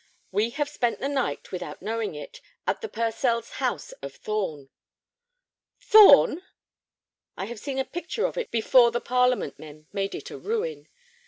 We 0.31 0.49
have 0.57 0.67
spent 0.67 0.99
the 0.99 1.07
night, 1.07 1.51
without 1.51 1.79
knowing 1.83 2.15
it, 2.15 2.41
at 2.65 2.81
the 2.81 2.89
Purcells's 2.89 3.51
house 3.61 3.91
of 4.01 4.15
Thorn." 4.15 4.71
"Thorn!" 5.79 6.41
"I 7.37 7.45
have 7.45 7.59
seen 7.59 7.77
a 7.77 7.85
picture 7.85 8.25
of 8.25 8.35
it 8.35 8.49
before 8.49 8.89
the 8.89 8.99
Parliament 8.99 9.59
men 9.59 9.85
made 9.93 10.15
it 10.15 10.31
a 10.31 10.39
ruin. 10.39 10.87